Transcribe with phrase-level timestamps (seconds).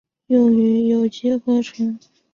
[0.29, 1.99] 用于有机合成。